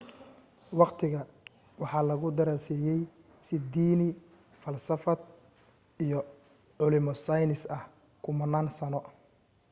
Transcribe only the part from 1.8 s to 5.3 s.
waxaa lagu daraseyey si diini falsafad